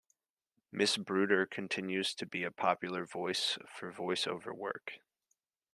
[0.71, 4.93] Miss Bruder continues to be a popular voice for voice-over work.